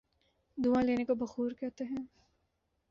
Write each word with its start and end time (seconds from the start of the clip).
دھواں 0.57 0.83
لینے 0.83 1.05
کو 1.05 1.15
بخور 1.15 1.51
کہتے 1.51 1.83
ہیں۔ 1.83 2.03